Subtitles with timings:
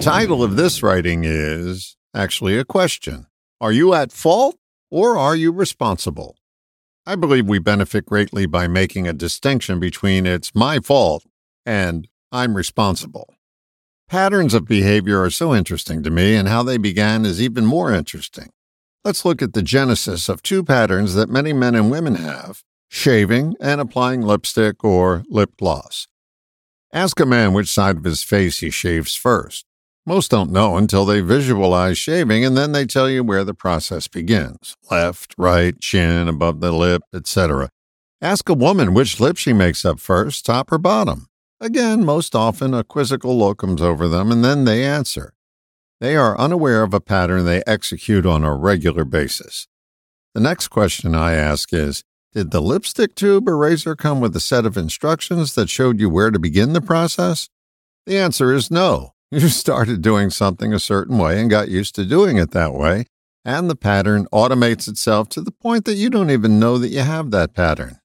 [0.00, 3.26] title of this writing is actually a question
[3.60, 4.56] Are you at fault
[4.90, 6.36] or are you responsible?
[7.04, 11.24] I believe we benefit greatly by making a distinction between it's my fault
[11.66, 13.34] and I'm responsible.
[14.08, 17.92] Patterns of behavior are so interesting to me, and how they began is even more
[17.92, 18.50] interesting.
[19.04, 23.54] Let's look at the genesis of two patterns that many men and women have shaving
[23.60, 26.06] and applying lipstick or lip gloss.
[26.92, 29.67] Ask a man which side of his face he shaves first.
[30.06, 34.08] Most don't know until they visualize shaving and then they tell you where the process
[34.08, 37.68] begins left, right, chin, above the lip, etc.
[38.20, 41.26] Ask a woman which lip she makes up first, top or bottom.
[41.60, 45.34] Again, most often a quizzical look comes over them and then they answer.
[46.00, 49.66] They are unaware of a pattern they execute on a regular basis.
[50.34, 54.40] The next question I ask is Did the lipstick tube or razor come with a
[54.40, 57.48] set of instructions that showed you where to begin the process?
[58.06, 59.14] The answer is no.
[59.32, 63.04] You started doing something a certain way and got used to doing it that way,
[63.44, 67.00] and the pattern automates itself to the point that you don't even know that you
[67.00, 67.98] have that pattern.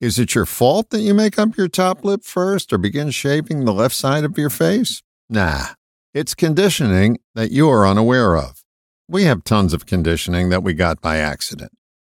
[0.00, 3.64] Is it your fault that you make up your top lip first or begin shaving
[3.64, 5.02] the left side of your face?
[5.30, 5.66] Nah,
[6.12, 8.64] it's conditioning that you are unaware of.
[9.08, 11.70] We have tons of conditioning that we got by accident.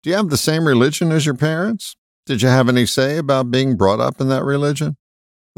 [0.02, 1.96] Do you have the same religion as your parents?
[2.24, 4.96] Did you have any say about being brought up in that religion?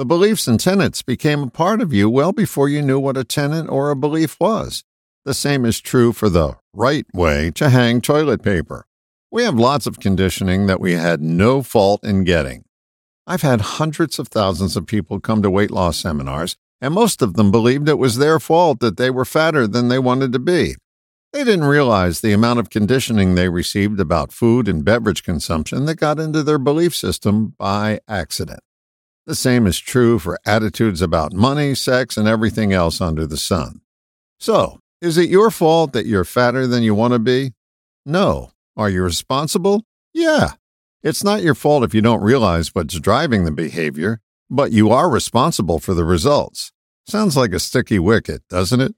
[0.00, 3.22] The beliefs and tenets became a part of you well before you knew what a
[3.22, 4.82] tenet or a belief was.
[5.26, 8.86] The same is true for the right way to hang toilet paper.
[9.30, 12.64] We have lots of conditioning that we had no fault in getting.
[13.26, 17.34] I've had hundreds of thousands of people come to weight loss seminars, and most of
[17.34, 20.76] them believed it was their fault that they were fatter than they wanted to be.
[21.34, 25.96] They didn't realize the amount of conditioning they received about food and beverage consumption that
[25.96, 28.60] got into their belief system by accident.
[29.26, 33.80] The same is true for attitudes about money, sex, and everything else under the sun.
[34.38, 37.52] So, is it your fault that you're fatter than you want to be?
[38.04, 38.50] No.
[38.76, 39.84] Are you responsible?
[40.14, 40.52] Yeah.
[41.02, 45.08] It's not your fault if you don't realize what's driving the behavior, but you are
[45.08, 46.72] responsible for the results.
[47.06, 48.94] Sounds like a sticky wicket, doesn't it?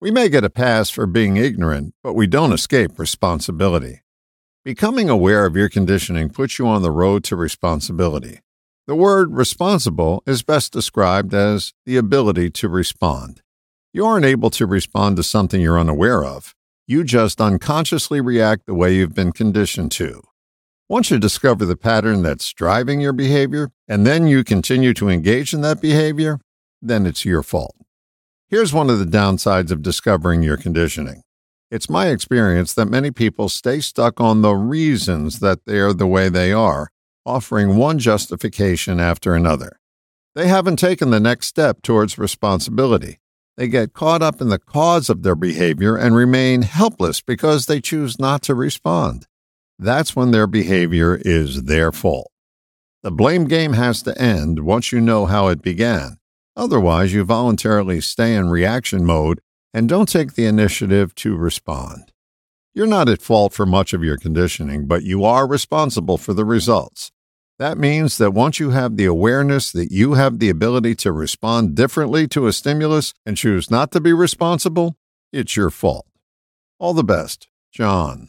[0.00, 4.02] We may get a pass for being ignorant, but we don't escape responsibility.
[4.64, 8.40] Becoming aware of your conditioning puts you on the road to responsibility.
[8.86, 13.42] The word responsible is best described as the ability to respond.
[13.92, 16.54] You aren't able to respond to something you're unaware of.
[16.86, 20.22] You just unconsciously react the way you've been conditioned to.
[20.88, 25.52] Once you discover the pattern that's driving your behavior, and then you continue to engage
[25.52, 26.38] in that behavior,
[26.80, 27.74] then it's your fault.
[28.48, 31.22] Here's one of the downsides of discovering your conditioning.
[31.72, 36.06] It's my experience that many people stay stuck on the reasons that they are the
[36.06, 36.86] way they are
[37.26, 39.78] offering one justification after another.
[40.34, 43.18] They haven't taken the next step towards responsibility.
[43.56, 47.80] They get caught up in the cause of their behavior and remain helpless because they
[47.80, 49.26] choose not to respond.
[49.78, 52.30] That's when their behavior is their fault.
[53.02, 56.18] The blame game has to end once you know how it began.
[56.56, 59.40] Otherwise, you voluntarily stay in reaction mode
[59.72, 62.12] and don't take the initiative to respond.
[62.74, 66.44] You're not at fault for much of your conditioning, but you are responsible for the
[66.44, 67.10] results.
[67.58, 71.74] That means that once you have the awareness that you have the ability to respond
[71.74, 74.96] differently to a stimulus and choose not to be responsible,
[75.32, 76.06] it's your fault.
[76.78, 78.28] All the best, John.